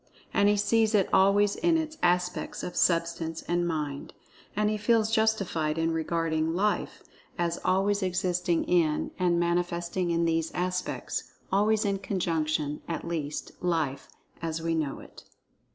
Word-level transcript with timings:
And 0.33 0.49
he 0.49 0.57
sees 0.57 0.95
it 0.95 1.07
always 1.13 1.55
in 1.55 1.77
its 1.77 1.95
aspects 2.01 2.63
of 2.63 2.75
Substance 2.75 3.43
and 3.43 3.67
Mind. 3.67 4.15
And 4.55 4.67
he 4.71 4.75
feels 4.75 5.11
justified 5.11 5.77
in 5.77 5.91
regarding 5.91 6.55
"Life" 6.55 7.03
as 7.37 7.59
always 7.63 8.01
existing 8.01 8.63
in, 8.63 9.11
and 9.19 9.39
manifesting 9.39 10.09
in 10.09 10.25
these 10.25 10.51
aspects—always 10.53 11.85
in 11.85 11.99
conjunction—at 11.99 13.07
least, 13.07 13.51
Life 13.61 14.07
"as 14.41 14.59
we 14.59 14.73
know 14.73 14.99
it." 15.01 15.23